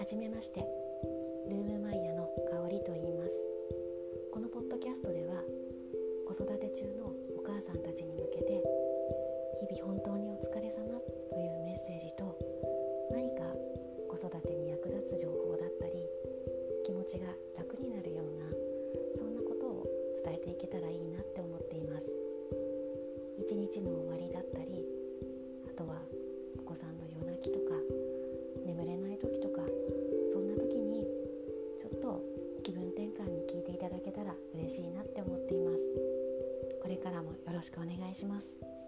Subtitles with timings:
[0.00, 0.64] はじめまして
[1.44, 3.36] ルームマイヤの香りと言います。
[4.32, 5.44] このポッドキャストでは
[6.24, 8.64] 子育て中のお母さんたちに向けて
[9.60, 10.88] 日々本当にお疲れ様
[11.28, 12.32] というメッセージと
[13.12, 13.44] 何か
[14.08, 16.08] 子育てに役立つ情報だったり
[16.82, 17.28] 気持ちが
[17.60, 18.48] 楽になるような
[19.20, 19.86] そんなことを
[20.24, 22.08] 伝えていけたらいいなって思っています。
[23.36, 24.32] 一日の終わり
[37.60, 38.79] ろしくお願いします。